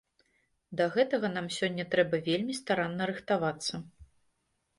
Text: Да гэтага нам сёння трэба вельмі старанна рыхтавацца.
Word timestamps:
Да 0.79 0.87
гэтага 0.95 1.29
нам 1.35 1.47
сёння 1.57 1.85
трэба 1.93 2.21
вельмі 2.29 2.57
старанна 2.61 3.03
рыхтавацца. 3.13 3.73